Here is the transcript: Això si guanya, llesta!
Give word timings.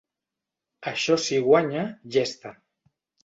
Això 0.91 1.17
si 1.25 1.37
guanya, 1.49 1.85
llesta! 2.15 2.55